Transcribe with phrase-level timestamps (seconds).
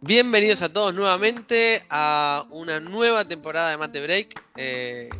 [0.00, 4.42] Bienvenidos a todos nuevamente a una nueva temporada de Mate Break.
[4.56, 5.10] Eh,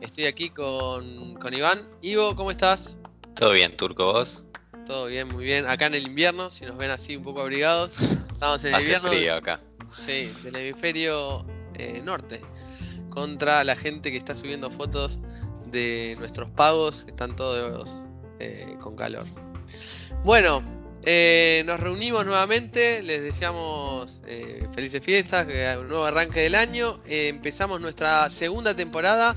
[0.00, 1.88] estoy aquí con, con Iván.
[2.02, 2.98] Ivo, ¿cómo estás?
[3.36, 4.42] Todo bien, Turco, ¿vos?
[4.84, 5.66] Todo bien, muy bien.
[5.66, 7.92] Acá en el invierno, si nos ven así un poco abrigados.
[8.32, 9.08] Estamos en el Hace invierno.
[9.10, 9.60] frío acá.
[9.98, 12.40] Sí, del hemisferio eh, norte.
[13.10, 15.20] Contra la gente que está subiendo fotos
[15.70, 17.04] de nuestros pagos.
[17.08, 17.90] Están todos
[18.40, 19.26] eh, con calor.
[20.24, 20.62] Bueno,
[21.04, 23.02] eh, nos reunimos nuevamente.
[23.02, 25.46] Les deseamos eh, felices fiestas,
[25.78, 27.00] un nuevo arranque del año.
[27.06, 29.36] Empezamos nuestra segunda temporada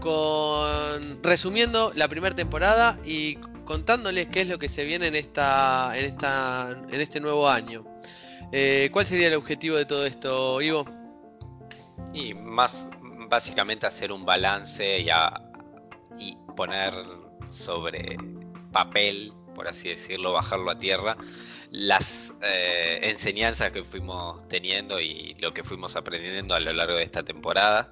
[0.00, 5.92] con resumiendo la primera temporada y contándoles qué es lo que se viene en esta
[5.96, 7.84] en esta en este nuevo año.
[8.92, 10.84] ¿Cuál sería el objetivo de todo esto, Ivo?
[12.14, 12.86] Y más
[13.28, 15.42] básicamente hacer un balance y, a-
[16.18, 16.92] y poner
[17.48, 18.16] sobre
[18.72, 21.16] papel, por así decirlo, bajarlo a tierra,
[21.70, 27.04] las eh, enseñanzas que fuimos teniendo y lo que fuimos aprendiendo a lo largo de
[27.04, 27.88] esta temporada.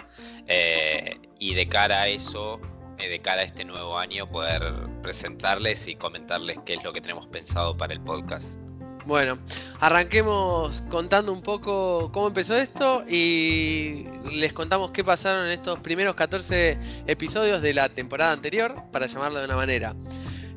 [0.46, 2.60] eh, y de cara a eso,
[2.98, 4.62] eh, de cara a este nuevo año, poder
[5.02, 8.65] presentarles y comentarles qué es lo que tenemos pensado para el podcast.
[9.06, 9.38] Bueno,
[9.78, 16.16] arranquemos contando un poco cómo empezó esto y les contamos qué pasaron en estos primeros
[16.16, 16.76] 14
[17.06, 19.94] episodios de la temporada anterior, para llamarlo de una manera.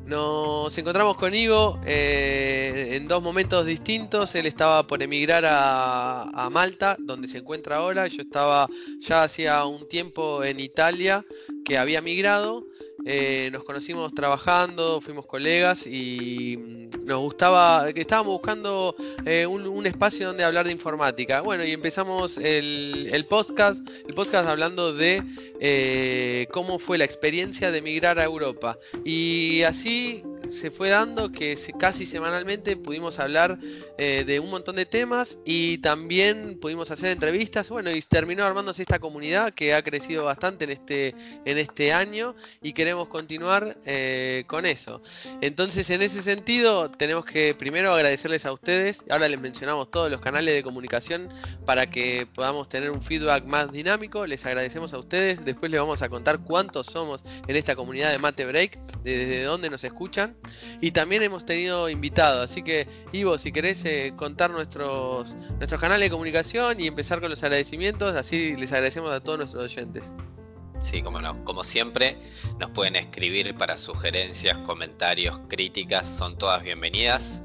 [0.04, 4.34] Nos encontramos con Ivo eh, en dos momentos distintos.
[4.34, 8.08] Él estaba por emigrar a, a Malta, donde se encuentra ahora.
[8.08, 8.66] Yo estaba
[8.98, 11.24] ya hacía un tiempo en Italia,
[11.64, 12.66] que había migrado.
[13.04, 19.86] Eh, nos conocimos trabajando, fuimos colegas y mm, nos gustaba, que estábamos buscando eh, un,
[19.86, 21.40] espacio donde hablar de informática.
[21.40, 25.22] Bueno, y empezamos el, podcast, el podcast hablando de
[25.60, 28.78] eh, cómo fue la experiencia de migrar a Europa.
[29.04, 33.58] Y así se fue dando que casi semanalmente pudimos hablar
[33.98, 37.68] eh, de un montón de temas y también pudimos hacer entrevistas.
[37.68, 42.34] Bueno, y terminó armándose esta comunidad que ha crecido bastante en este, en este año
[42.62, 45.00] y queremos continuar eh, con eso.
[45.40, 49.04] Entonces, en ese sentido, tenemos que primero agradecerles a ustedes.
[49.10, 51.28] Ahora les mencionamos todos los canales de comunicación
[51.64, 54.26] para que podamos tener un feedback más dinámico.
[54.26, 55.44] Les agradecemos a ustedes.
[55.44, 59.42] Después les vamos a contar cuántos somos en esta comunidad de Mate Break, de- desde
[59.44, 60.36] dónde nos escuchan.
[60.80, 62.50] Y también hemos tenido invitados.
[62.50, 67.30] Así que, Ivo, si querés eh, contar nuestros, nuestros canales de comunicación y empezar con
[67.30, 70.12] los agradecimientos, así les agradecemos a todos nuestros oyentes.
[70.82, 71.44] Sí, como no.
[71.44, 72.16] Como siempre,
[72.58, 77.42] nos pueden escribir para sugerencias, comentarios, críticas, son todas bienvenidas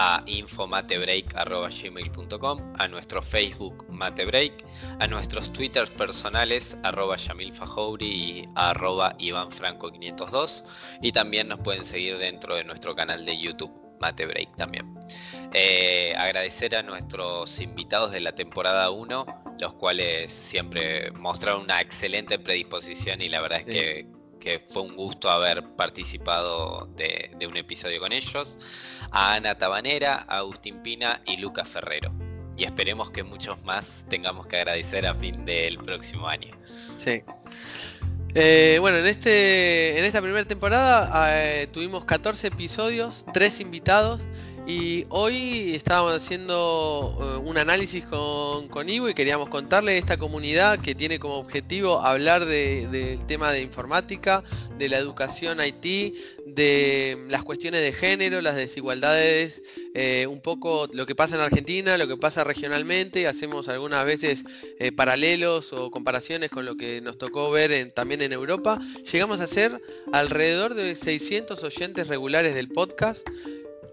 [0.00, 4.64] a infomatebreak.gmail.com, a nuestro Facebook Matebreak,
[5.00, 10.62] a nuestros Twitters personales arroba Yamil Fajouri y arroba Iván Franco 502
[11.02, 14.86] y también nos pueden seguir dentro de nuestro canal de YouTube Matebreak también.
[15.52, 19.26] Eh, agradecer a nuestros invitados de la temporada 1
[19.58, 23.72] los cuales siempre mostraron una excelente predisposición y la verdad es Sí.
[23.72, 24.06] que,
[24.38, 28.58] que fue un gusto haber participado de, un episodio con ellos,
[29.10, 32.12] a Ana Tabanera, a Agustín Pina y Lucas Ferrero.
[32.56, 36.56] Y esperemos que muchos más tengamos que agradecer a fin del próximo año.
[36.96, 37.22] Sí.
[38.34, 44.22] Eh, bueno, en, este, en esta primera temporada eh, tuvimos 14 episodios, 3 invitados
[44.70, 50.78] y hoy estábamos haciendo eh, un análisis con, con Ivo y queríamos contarle esta comunidad
[50.80, 54.44] que tiene como objetivo hablar de- del tema de informática,
[54.76, 56.14] de la educación IT,
[56.44, 59.62] de las cuestiones de género, las desigualdades,
[59.94, 64.44] eh, un poco lo que pasa en Argentina, lo que pasa regionalmente, hacemos algunas veces
[64.78, 68.78] eh, paralelos o comparaciones con lo que nos tocó ver también en Europa,
[69.10, 69.80] llegamos a ser
[70.12, 73.26] alrededor de 600 oyentes regulares del podcast.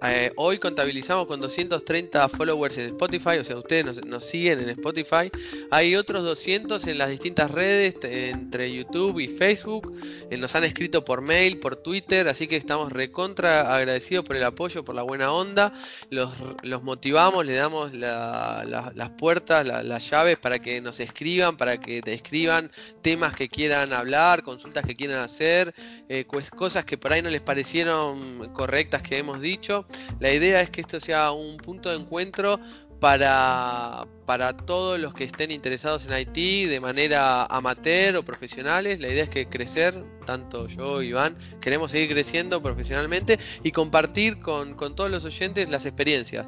[0.03, 5.31] Eh, hoy contabilizamos con 230 followers en Spotify, o sea, ustedes nos, siguen en Spotify.
[5.71, 9.93] Hay otros 200 en las distintas redes, entre YouTube y Facebook.
[10.29, 14.43] Eh, nos han escrito por mail, por Twitter, así que estamos recontra agradecidos por el
[14.43, 15.73] apoyo, por la buena onda.
[16.09, 16.29] Los,
[16.63, 21.57] los motivamos, les damos la- la- las puertas, la- las llaves para que nos escriban,
[21.57, 22.69] para que te escriban
[23.01, 25.73] temas que quieran hablar, consultas que quieran hacer,
[26.09, 26.25] eh,
[26.55, 29.84] cosas que por ahí no les parecieron correctas que hemos dicho.
[30.19, 32.59] La idea es que esto sea un punto de encuentro
[32.99, 38.99] para, para todos los que estén interesados en IT de manera amateur o profesionales.
[38.99, 39.93] La idea es que crecer,
[40.25, 45.69] tanto yo y Iván, queremos seguir creciendo profesionalmente y compartir con, con todos los oyentes
[45.69, 46.47] las experiencias.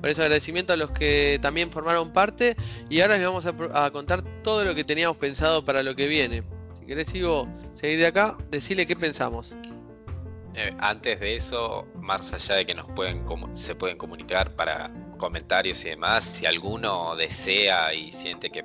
[0.00, 2.56] Por eso agradecimiento a los que también formaron parte
[2.90, 6.42] y ahora les vamos a contar todo lo que teníamos pensado para lo que viene.
[6.78, 9.56] Si querés, Ivo, seguir de acá, decirle qué pensamos.
[10.56, 13.24] Eh, antes de eso, más allá de que nos pueden
[13.56, 18.64] se pueden comunicar para comentarios y demás, si alguno desea y siente que,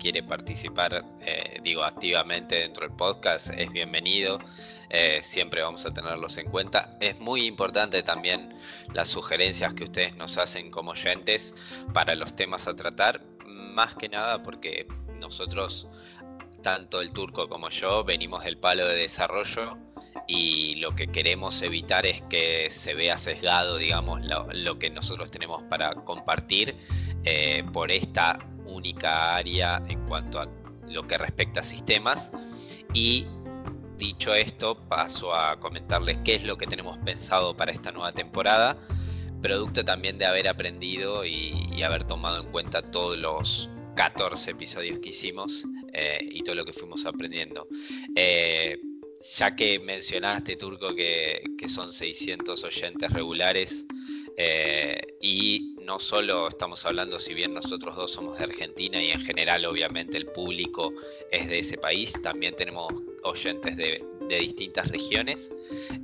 [0.00, 4.40] quiere participar, eh, digo, activamente dentro del podcast, es bienvenido.
[4.90, 6.96] Eh, siempre vamos a tenerlos en cuenta.
[7.00, 8.58] Es muy importante también
[8.94, 11.54] las sugerencias que ustedes nos hacen como oyentes
[11.94, 14.88] para los temas a tratar, más que nada porque
[15.20, 15.86] nosotros,
[16.64, 19.78] tanto el turco como yo, venimos del palo de desarrollo
[20.26, 25.62] y lo que queremos evitar es que se vea sesgado, digamos, lo, que nosotros tenemos
[25.64, 26.76] para compartir
[27.24, 30.48] eh, por esta única área en cuanto a
[30.88, 32.30] lo que respecta a sistemas.
[32.92, 33.26] Y
[33.98, 38.76] dicho esto, paso a comentarles qué es lo que tenemos pensado para esta nueva temporada,
[39.40, 45.10] producto también de haber aprendido y, haber tomado en cuenta todos los 14 episodios que
[45.10, 45.62] hicimos
[45.92, 47.68] eh, y todo lo que fuimos aprendiendo.
[48.16, 48.80] Eh,
[49.20, 53.84] ya que mencionaste, Turco, que, son 600 oyentes regulares,
[54.36, 59.22] eh, y no solo estamos hablando, si bien nosotros dos somos de Argentina y en
[59.22, 60.92] general obviamente el público
[61.30, 62.92] es de ese país, también tenemos
[63.22, 65.50] oyentes de, distintas regiones,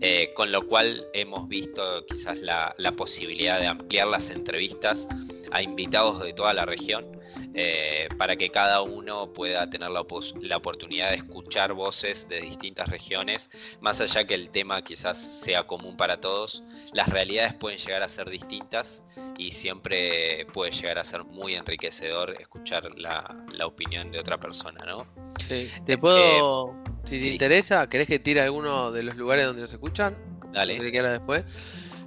[0.00, 5.08] eh, con lo cual hemos visto quizás la, la posibilidad de ampliar las entrevistas
[5.50, 7.20] a invitados de toda la región
[7.54, 10.04] eh, para que cada uno pueda tener la,
[10.40, 13.50] la, oportunidad de escuchar voces de distintas regiones,
[13.80, 16.62] más allá que el tema quizás sea común para todos,
[16.92, 19.02] las realidades pueden llegar a ser distintas
[19.36, 25.06] y siempre puede llegar a ser muy enriquecedor escuchar la, opinión de otra persona, ¿no?
[25.38, 29.62] Sí, te puedo, eh, si te interesa, ¿querés que tire alguno de los lugares donde
[29.62, 30.16] nos escuchan?
[30.52, 30.78] Dale.
[30.78, 31.44] después.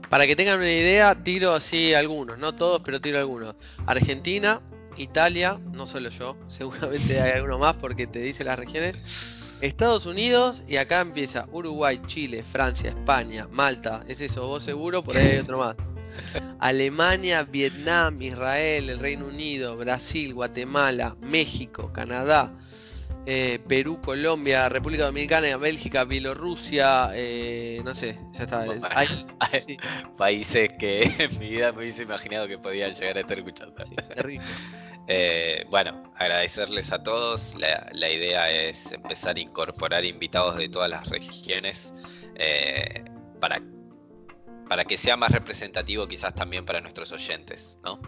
[0.10, 3.56] Para que tengan una idea, tiro así algunos, no todos, pero tiro algunos.
[3.88, 4.62] Argentina,
[4.98, 9.02] Italia, no solo yo, seguramente hay alguno más porque te dice las regiones.
[9.62, 15.18] Estados Unidos y acá empieza Uruguay, Chile, Francia, España, Malta, es eso, vos seguro, por
[15.18, 15.76] ahí hay otro más.
[16.60, 22.54] Alemania, Vietnam, Israel, el Reino Unido, Brasil, Guatemala, México, Canadá,
[23.26, 28.66] eh, Perú, Colombia, República Dominicana, Bélgica, Bielorrusia, eh, no sé, ya está.
[28.92, 29.08] Hay,
[30.18, 33.84] Países que en mi vida me hubiese imaginado que podían llegar a estar escuchando.
[35.08, 37.56] Eh, bueno, agradecerles a todos.
[37.56, 41.94] La, idea es empezar a incorporar invitados de todas las regiones
[43.40, 43.62] para,
[44.68, 48.00] para que sea más representativo quizás también para nuestros oyentes, ¿no?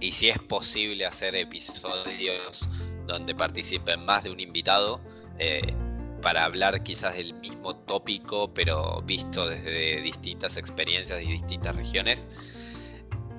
[0.00, 2.68] y si es posible hacer episodios
[3.08, 5.00] donde participen más de un invitado
[5.38, 5.74] eh,
[6.22, 12.26] para hablar quizás del mismo tópico, pero visto desde distintas experiencias y distintas regiones.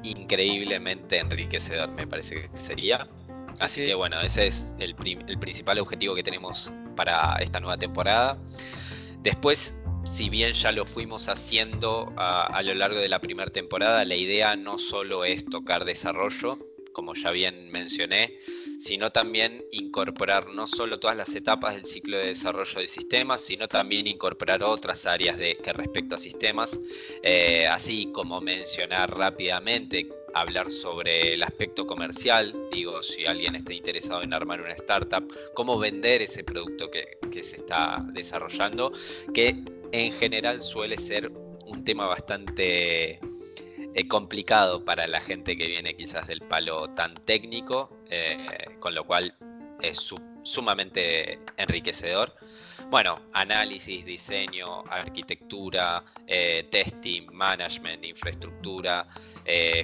[0.03, 3.07] Increíblemente enriquecedor me parece que sería.
[3.59, 8.37] Así que bueno, ese es el, principal objetivo que tenemos para esta nueva temporada.
[9.21, 9.75] Después,
[10.05, 14.15] si bien ya lo fuimos haciendo a, a lo largo de la primera temporada, la
[14.15, 16.57] idea no solo es tocar desarrollo,
[16.93, 18.39] como ya bien mencioné,
[18.79, 23.67] sino también incorporar no solo todas las etapas del ciclo de desarrollo de sistemas, sino
[23.67, 26.79] también incorporar otras áreas que respecto a sistemas,
[27.21, 34.21] eh, así como mencionar rápidamente hablar sobre el aspecto comercial, digo, si alguien está interesado
[34.21, 38.93] en armar una startup, cómo vender ese producto que, que, se está desarrollando,
[39.33, 39.55] que
[39.91, 41.31] en general suele ser
[41.65, 43.19] un tema bastante
[43.95, 49.03] eh, complicado para la gente que viene quizás del palo tan técnico, eh, con lo
[49.05, 49.35] cual
[49.81, 50.13] es
[50.43, 52.35] sumamente enriquecedor.
[52.89, 59.07] Bueno, análisis, diseño, arquitectura, eh, testing, management, infraestructura,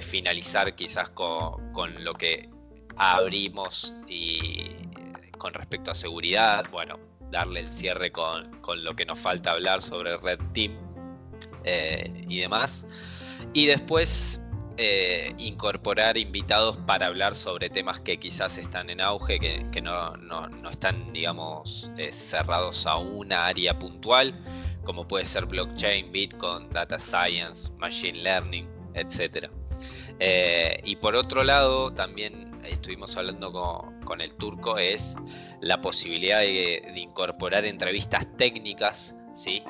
[0.02, 2.48] finalizar quizás con, con, lo que
[2.96, 4.64] abrimos y
[5.38, 7.00] con respecto a seguridad, bueno,
[7.32, 10.72] darle el cierre con, con lo que nos falta hablar sobre Red Team
[12.28, 12.86] y demás.
[13.54, 14.40] Y después
[14.78, 20.14] eh, incorporar invitados para hablar sobre temas que quizás están en auge, que, no,
[20.70, 24.38] están, digamos, eh, cerrados a una área puntual,
[24.84, 29.48] como puede ser blockchain, Bitcoin, data science, machine learning, etc.
[30.18, 33.52] Eh, y por otro lado, también estuvimos hablando
[34.04, 35.16] con, el turco, es
[35.62, 39.62] la posibilidad de, incorporar entrevistas técnicas, ¿sí?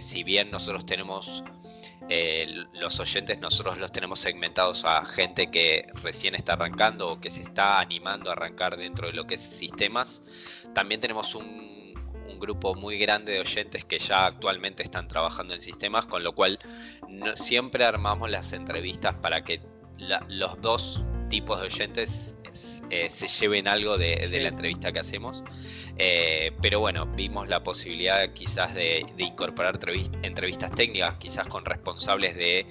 [0.00, 1.44] si bien nosotros tenemos
[2.14, 7.30] eh, los oyentes nosotros los tenemos segmentados a gente que recién está arrancando o que
[7.30, 10.22] se está animando a arrancar dentro de lo que es sistemas.
[10.74, 11.72] También tenemos un,
[12.38, 16.58] grupo muy grande de oyentes que ya actualmente están trabajando en sistemas, con lo cual
[17.36, 19.60] siempre armamos las entrevistas para que
[20.28, 22.34] los dos tipos de oyentes
[22.90, 25.42] eh, se lleven algo de, la entrevista que hacemos.
[25.98, 29.78] Eh, pero bueno, vimos la posibilidad quizás de, incorporar
[30.22, 32.66] entrevistas técnicas, quizás con responsables de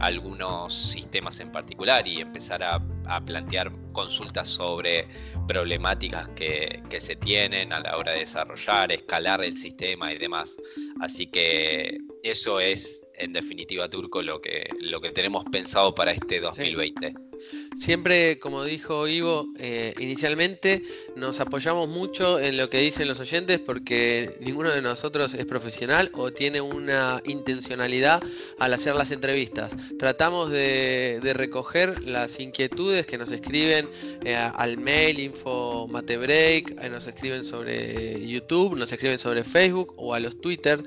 [0.00, 2.80] algunos sistemas en particular y empezar a,
[3.24, 5.08] plantear consultas sobre
[5.46, 10.54] problemáticas que, que, se tienen a la hora de desarrollar, escalar el sistema y demás.
[11.00, 16.40] Así que eso es en definitiva, Turco, lo que, lo que tenemos pensado para este
[16.40, 17.27] 2020.
[17.76, 20.82] Siempre, como dijo Ivo, eh, inicialmente
[21.16, 26.10] nos apoyamos mucho en lo que dicen los oyentes porque ninguno de nosotros es profesional
[26.14, 28.22] o tiene una intencionalidad
[28.58, 29.72] al hacer las entrevistas.
[29.98, 33.88] Tratamos de, recoger las inquietudes que nos escriben
[34.24, 40.14] eh, al mail info matebreak, eh, nos escriben sobre YouTube, nos escriben sobre Facebook o
[40.14, 40.82] a los Twitter.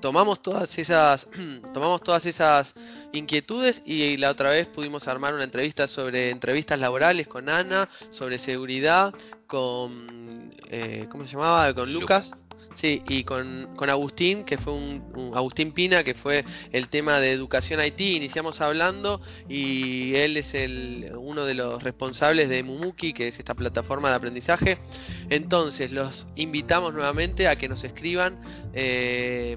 [0.00, 1.26] tomamos todas esas,
[1.72, 2.74] tomamos todas esas
[3.14, 8.38] inquietudes y la otra vez pudimos armar una entrevista sobre entrevistas laborales con Ana, sobre
[8.38, 9.14] seguridad,
[9.46, 11.72] con, eh, ¿cómo se llamaba?
[11.74, 12.34] Con Lucas.
[12.72, 17.78] Sí, y con, Agustín, que fue un, Agustín Pina, que fue el tema de educación
[17.78, 18.16] Haití.
[18.16, 23.54] Iniciamos hablando y él es el, uno de los responsables de Mumuki, que es esta
[23.54, 24.78] plataforma de aprendizaje.
[25.30, 28.40] Entonces, los invitamos nuevamente a que nos escriban.
[28.72, 29.56] Eh,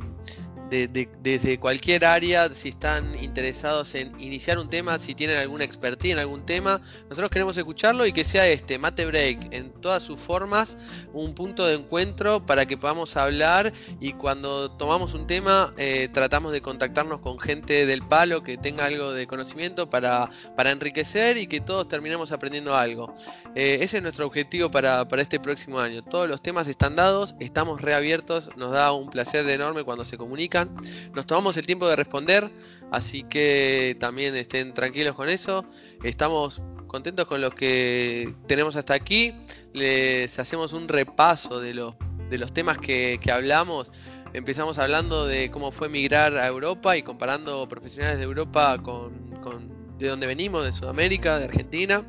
[0.70, 6.20] desde cualquier área, si están interesados en iniciar un tema, si tienen alguna expertise en
[6.20, 10.78] algún tema, nosotros queremos escucharlo y que sea este Mate Break en todas sus formas,
[11.14, 16.52] un punto de encuentro para que podamos hablar y cuando tomamos un tema eh, tratamos
[16.52, 21.48] de contactarnos con gente del palo que tenga algo de conocimiento para, para enriquecer y
[21.48, 23.16] que todos terminemos aprendiendo algo.
[23.56, 26.04] Eh, ese es nuestro objetivo para, para este próximo año.
[26.04, 30.18] Todos los temas están dados, estamos reabiertos, nos da un placer enorme cuando se
[30.66, 32.50] nos tomamos el tiempo de responder,
[32.92, 35.66] así que también estén tranquilos con eso.
[36.04, 39.36] Estamos contentos con lo que tenemos hasta aquí.
[39.74, 41.96] Les hacemos un repaso de los,
[42.30, 43.92] de los temas que, hablamos.
[44.34, 49.98] Empezamos hablando de cómo fue migrar a Europa y comparando profesionales de Europa con, con
[49.98, 52.06] de donde venimos, de Sudamérica, de Argentina.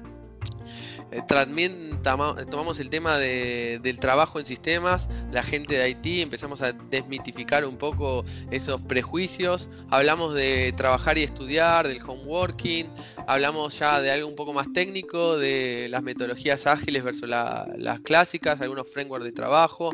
[1.10, 6.72] Eh, también tomamos el tema del trabajo en sistemas, la gente de Haití, empezamos a
[6.72, 12.86] desmitificar un poco esos prejuicios, hablamos de trabajar y estudiar, del homeworking,
[13.28, 18.62] hablamos ya de algo un poco más técnico, de las metodologías ágiles versus las clásicas,
[18.62, 19.90] algunos frameworks de trabajo.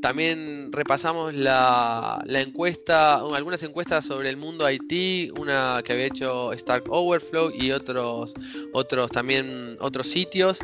[0.00, 6.84] También repasamos la, encuesta, algunas encuestas sobre el mundo Haití, una que había hecho Stark
[6.88, 8.32] Overflow y otros,
[8.72, 10.58] otros también otros sitios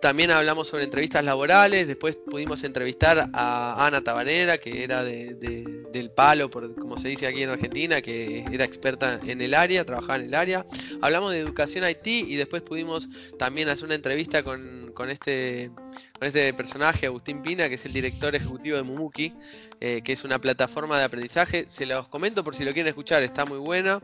[0.00, 6.50] también hablamos sobre entrevistas laborales, después pudimos entrevistar a Ana Tabanera, que era del palo,
[6.50, 10.26] por, como se dice aquí en Argentina, que era experta en el área, trabajaba en
[10.26, 10.66] el área.
[11.00, 14.77] Hablamos de educación IT y después pudimos también hacer una entrevista con,
[15.10, 15.70] este,
[16.18, 19.32] con este personaje, Agustín Pina, que es el director ejecutivo de Mumuki,
[19.80, 21.66] eh, que es una plataforma de aprendizaje.
[21.68, 24.02] Se los comento por si lo quieren escuchar, está muy buena.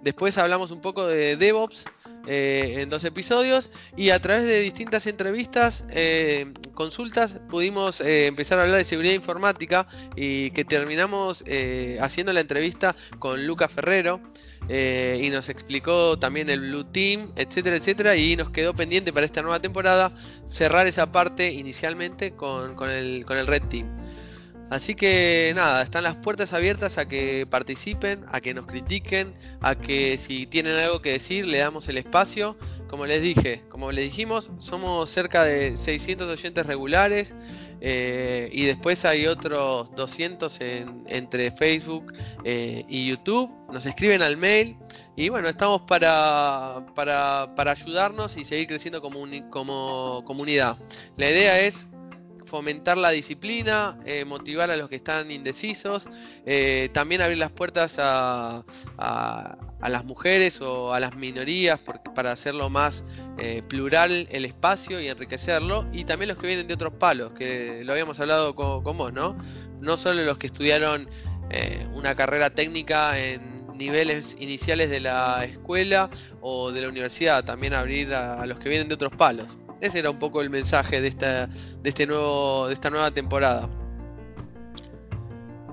[0.00, 1.86] Después hablamos un poco de DevOps
[2.26, 8.62] eh, en dos episodios y a través de distintas entrevistas, eh, consultas, pudimos empezar a
[8.62, 11.44] hablar de seguridad informática y que terminamos
[12.00, 14.20] haciendo la entrevista con Luca Ferrero
[14.68, 19.42] y nos explicó también el Blue Team, etcétera, etcétera, y nos quedó pendiente para esta
[19.42, 20.12] nueva temporada
[20.46, 23.86] cerrar esa parte inicialmente con, con, el, con el Red Team.
[24.70, 29.32] Así que nada, están las puertas abiertas a que participen, a que nos critiquen,
[29.62, 32.54] a que si tienen algo que decir le damos el espacio.
[32.86, 37.34] Como les dije, como les dijimos, somos cerca de 600 oyentes regulares
[37.80, 40.58] eh, y después hay otros 200
[41.06, 42.12] entre Facebook
[42.44, 43.54] eh, y YouTube.
[43.72, 44.76] Nos escriben al mail
[45.16, 49.20] y bueno, estamos para, para, para ayudarnos y seguir creciendo como,
[49.50, 50.76] como comunidad.
[51.16, 51.86] La idea es
[52.48, 56.08] fomentar la disciplina, eh, motivar a los que están indecisos,
[56.46, 58.64] eh, también abrir las puertas a,
[59.88, 61.78] las mujeres o a las minorías
[62.14, 63.04] para hacerlo más
[63.38, 67.82] eh, plural el espacio y enriquecerlo, y también los que vienen de otros palos, que
[67.84, 69.38] lo habíamos hablado con, vos, ¿no?
[69.80, 71.08] No solo los que estudiaron
[71.94, 76.10] una carrera técnica en niveles iniciales de la escuela
[76.42, 79.56] o de la universidad, también abrir a los que vienen de otros palos.
[79.80, 83.68] Ese era un poco el mensaje de esta, de este nuevo, de esta nueva temporada.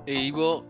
[0.06, 0.64] Eh, Ivo,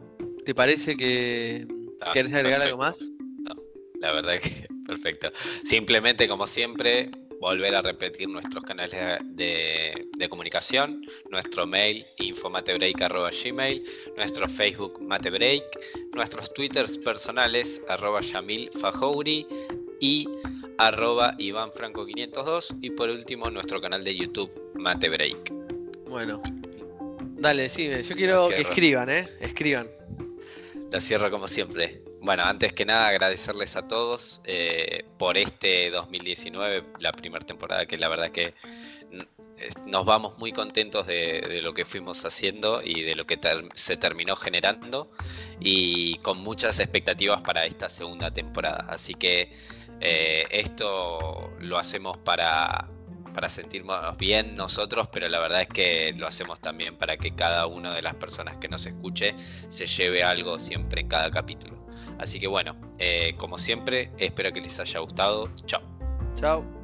[0.44, 1.66] ¿te parece que
[2.12, 2.96] quieres agregar algo más?
[3.38, 3.54] No,
[4.00, 5.30] la verdad que perfecto.
[5.64, 13.84] Simplemente, como siempre, volver a repetir nuestros canales de, comunicación, nuestro mail infomatebreak.gmail,
[14.16, 15.62] nuestro Facebook matebreak,
[16.14, 18.70] nuestros twitters personales arroba Yamil
[20.00, 20.28] y
[20.78, 25.52] arroba ivanfranco502 y por último nuestro canal de YouTube Mate Break.
[26.08, 26.42] Bueno,
[27.36, 29.28] dale, decime, yo quiero que escriban, ¿eh?
[29.40, 29.86] Escriban.
[30.90, 32.02] La cierro como siempre.
[32.20, 37.98] Bueno, antes que nada agradecerles a todos eh, por este 2019, la primera temporada que
[37.98, 38.54] la verdad que
[39.86, 43.38] nos vamos muy contentos de, lo que fuimos haciendo y de lo que
[43.74, 45.10] se terminó generando
[45.60, 48.86] y con muchas expectativas para esta segunda temporada.
[48.88, 49.52] Así que
[50.00, 52.88] eh, esto lo hacemos para,
[53.34, 57.66] para sentirnos bien nosotros, pero la verdad es que lo hacemos también para que cada
[57.66, 59.34] una de las personas que nos escuche
[59.68, 61.76] se lleve algo siempre en cada capítulo.
[62.18, 65.50] Así que bueno, eh, como siempre, espero que les haya gustado.
[65.66, 65.82] Chao.
[66.34, 66.75] Chao.